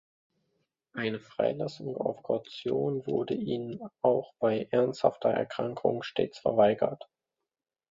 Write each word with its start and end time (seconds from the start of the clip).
Eine 0.93 1.19
Freilassung 1.19 1.95
auf 1.95 2.23
Kaution 2.23 3.05
wurde 3.05 3.35
ihnen 3.35 3.79
auch 4.01 4.33
bei 4.39 4.67
ernsthafter 4.71 5.29
Erkrankung 5.29 6.01
stets 6.01 6.39
verweigert. 6.39 7.07